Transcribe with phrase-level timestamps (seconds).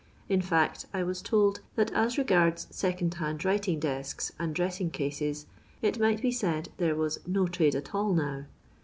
[0.27, 5.45] In fiict I was told that OS regards second band writing desks and dressing cases,
[5.83, 8.45] it might be said there was <<no trade at all now."